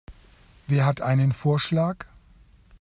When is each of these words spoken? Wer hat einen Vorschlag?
Wer 0.67 0.87
hat 0.87 1.01
einen 1.01 1.31
Vorschlag? 1.31 1.95